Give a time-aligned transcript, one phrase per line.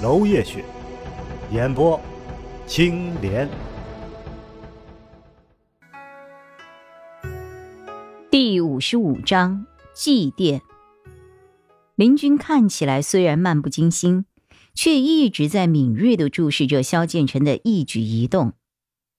[0.00, 0.64] 楼夜雪，
[1.50, 2.00] 演播，
[2.68, 3.48] 青莲。
[8.30, 10.60] 第五十五章祭奠。
[11.96, 14.24] 林军看起来虽然漫不经心，
[14.72, 18.52] 却一直在敏锐的注视着萧建成的一举一动。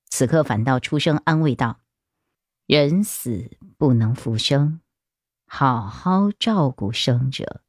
[0.10, 1.82] 此刻反倒出声安慰道
[2.66, 4.80] ：“人死不能复生，
[5.46, 7.64] 好好照顾生者，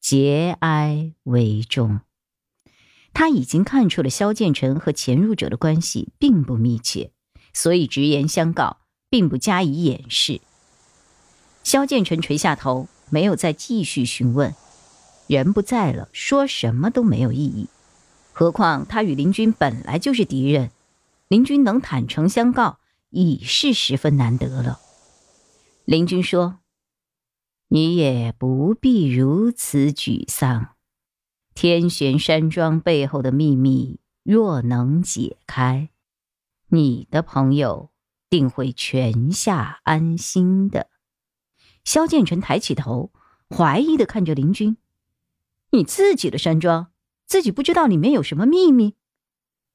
[0.00, 1.98] 节哀为重。”
[3.18, 7.12] 他已经看出了萧建成和潜入者的关系并不密切，
[7.54, 8.76] 所以直言相告，
[9.08, 10.42] 并不加以掩饰。
[11.64, 14.54] 萧建成垂下头，没有再继续询问。
[15.28, 17.68] 人不在了，说什么都没有意义。
[18.34, 20.70] 何况他与林军本来就是敌人，
[21.28, 24.78] 林军能坦诚相告，已是十分难得了。
[25.86, 26.58] 林军说
[27.68, 30.68] ：“你也不必如此沮丧。”
[31.56, 35.88] 天玄山庄背后的秘密若能解开，
[36.68, 37.90] 你的朋友
[38.28, 40.90] 定会泉下安心的。
[41.82, 43.10] 萧建成抬起头，
[43.48, 44.76] 怀疑的看着林军
[45.72, 46.88] ：“你自己的山庄，
[47.24, 48.94] 自己不知道里面有什么秘密？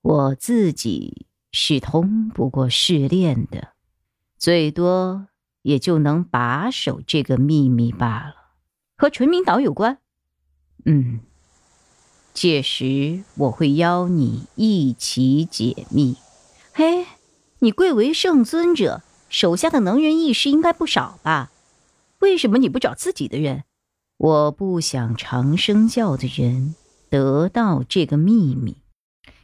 [0.04, 3.70] 我自己是通不过试炼的，
[4.38, 5.30] 最多
[5.64, 8.36] 也就能把守这个秘密罢了。
[8.96, 9.98] 和纯明岛有关？
[10.86, 11.22] 嗯。”
[12.34, 16.16] 届时我会邀你一起解密。
[16.74, 17.06] 嘿，
[17.60, 21.52] 你贵为圣尊者，手下的能人异士应该不少吧？
[22.20, 23.64] 为什么你不找自己的人？
[24.18, 26.75] 我不想长生教的人
[27.09, 28.78] 得到这个秘密。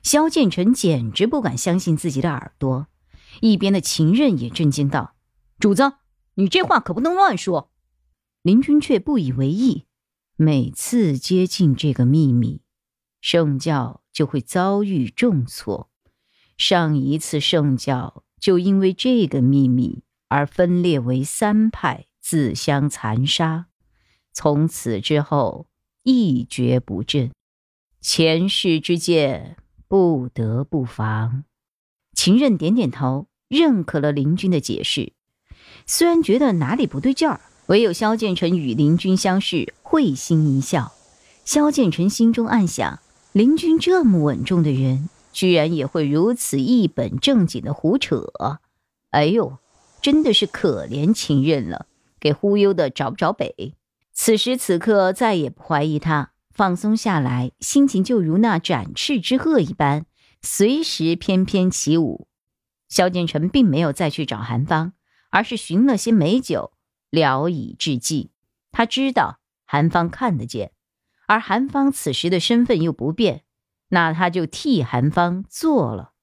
[0.03, 2.87] 萧建成简直不敢相信自己的耳朵，
[3.41, 5.15] 一边的秦刃也震惊道
[5.59, 5.93] ：“主子，
[6.35, 7.71] 你这话可不能乱说。”
[8.43, 9.83] 林君却不以为意。
[10.37, 12.61] 每次接近这个秘密。
[13.21, 15.89] 圣教就会遭遇重挫。
[16.57, 23.67] 上一次圣教就因为这个秘密而分裂为三派，自相残杀。
[24.33, 25.67] 从此之后
[26.03, 27.31] 一蹶不振。
[27.99, 29.57] 前世之见，
[29.87, 31.43] 不得不防。
[32.13, 35.13] 秦任点点头，认可了林军的解释。
[35.85, 40.93] 虽然觉得哪里不对劲儿，唯有萧建成与林军相视，会心一笑。
[41.43, 42.99] 萧建成心中暗想。
[43.33, 48.31] 林军这么稳重的人，居然也会如此一本正经的胡扯，
[49.11, 49.57] 哎呦，
[50.01, 51.85] 真的是可怜秦任了，
[52.19, 53.75] 给忽悠的找不着北。
[54.11, 60.07] 此时此刻，再也不怀疑他，放松下来，心情就如那展翅之鹤一般，
[60.41, 62.27] 随时翩翩起舞。
[62.89, 64.93] 萧建成并没有再去找韩芳，
[65.29, 66.71] 而是寻了些美酒，
[67.11, 68.31] 聊以致祭。
[68.71, 70.71] 他知道韩芳看得见。
[71.27, 73.43] 而韩芳此时的身份又不变，
[73.89, 76.13] 那他就替韩芳做了。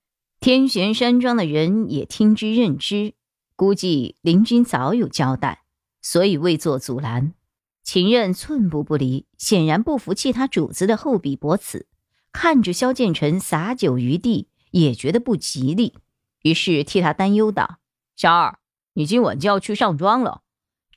[0.40, 3.14] 天玄山庄的人也听之任之，
[3.54, 5.64] 估计林君早有交代，
[6.02, 7.34] 所以未作阻拦。
[7.82, 11.86] 秦任寸步不离，显然不服气他主子的厚彼薄此，
[12.32, 15.94] 看着萧建成洒酒于地，也觉得不吉利，
[16.42, 17.78] 于是替他担忧道
[18.16, 18.58] ：“小二，
[18.94, 20.40] 你今晚就要去上庄了，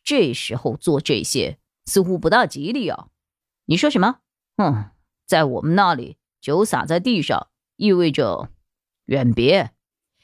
[0.04, 3.08] 这时候做这些似乎不大吉利啊。”
[3.70, 4.20] 你说什么？
[4.56, 4.92] 嗯，
[5.26, 8.50] 在我们那里，酒洒在地上意味着
[9.08, 9.72] 远别。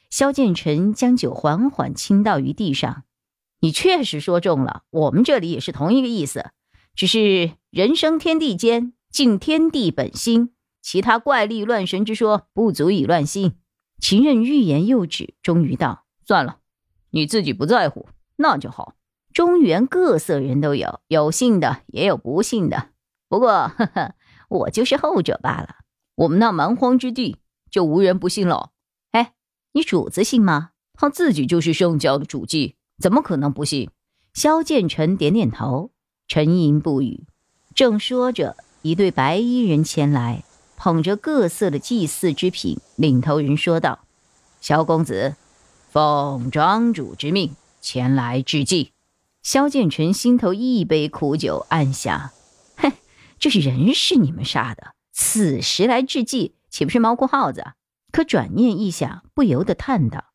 [0.09, 3.03] 萧建成将酒缓缓倾倒于地上。
[3.59, 6.51] 你确实说中了，我们这里也是同一个意思，
[6.95, 13.55] 只是人生天地间，敬天地本心，其他怪力乱神之说不足以乱心。
[13.99, 16.59] 秦任欲言又止，终于道：“算了，
[17.09, 18.07] 你自己不在乎，
[18.37, 18.95] 那就好。
[19.33, 22.91] 中原各色人都有，有信的，也有不信的。”
[23.33, 24.13] 不过，呵呵，
[24.47, 25.77] 我就是后者罢了。
[26.13, 27.37] 我们那蛮荒之地
[27.71, 28.69] 就无人不信了。
[29.09, 29.33] 哎，
[29.71, 30.69] 你主子信吗？
[30.93, 33.89] 他自己就是圣教的主祭，怎么可能不信？
[34.35, 35.89] 萧建成点点头，
[36.27, 37.25] 沉吟不语。
[37.73, 40.43] 正说着，一对白衣人前来，
[40.77, 42.77] 捧着各色的祭祀之品。
[42.95, 44.05] 领头人说道
[44.61, 45.33] ：“萧公子，
[45.89, 48.91] 奉庄主之命前来致祭。”
[49.41, 52.29] 萧建成心头一杯苦酒，暗想。
[53.43, 57.73] 这是人是你们杀的，此时来制计，岂不是猫哭耗子？
[58.09, 60.27] 可转念一想，不由得叹道：“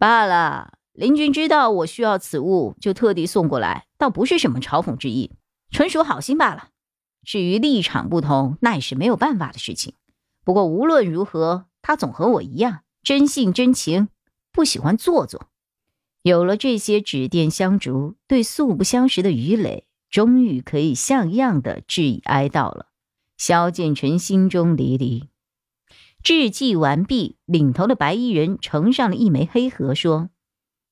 [0.00, 5.32] 罢了，林君知道我需要此物，就特地送过来，倒不是什么嘲讽之意，
[5.72, 6.70] 纯属好心罢了。
[7.22, 9.92] 至于立场不同，那也是没有办法的事情。
[10.42, 14.08] 不过无论如何，他总和我一样，真性真情，
[14.50, 15.50] 不喜欢做作。
[16.22, 19.84] 有了这些指点相逐，对素不相识的于磊，
[20.14, 22.86] 终于可以像样的致以哀悼了。
[23.36, 25.28] 萧建成心中离离。
[26.22, 30.30] 制祭完毕，领头的白衣人呈上了一枚黑盒，说：“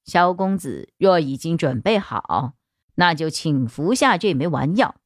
[0.04, 2.54] 萧公子若已经准备好，
[2.96, 4.96] 那就请服下这枚丸药。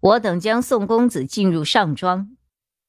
[0.00, 2.34] 我等将宋公子进入上庄。”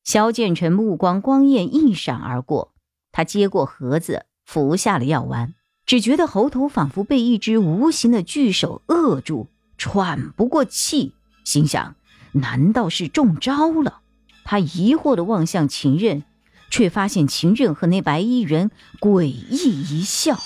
[0.06, 2.74] 萧建成目光光焰一闪而过，
[3.12, 5.54] 他接过盒子，服下了药丸，
[5.86, 11.14] 只觉得喉头仿佛被一只无形的巨手扼住，喘不过气，
[11.44, 11.96] 心想：
[12.34, 14.00] 难道是中招了？
[14.44, 16.24] 他疑惑地望向秦任。
[16.70, 19.56] 却发现秦任和那白衣人诡异
[19.90, 20.38] 一笑，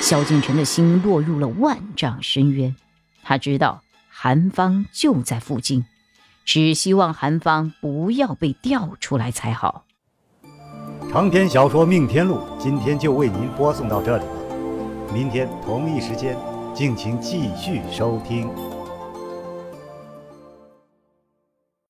[0.00, 2.74] 萧敬腾的心落入了万丈深渊。
[3.22, 5.84] 他知道韩芳就在附近，
[6.44, 9.84] 只希望韩芳不要被调出来才好。
[11.12, 16.36] 长篇小说《命天录》今天就为您播送到这里了，明天同一时间，
[16.74, 18.50] 敬请继续收听。